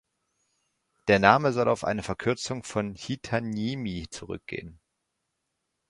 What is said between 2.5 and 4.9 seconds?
von "Hietaniemi" zurückgehen.